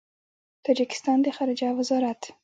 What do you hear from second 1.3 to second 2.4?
خارجه وزارت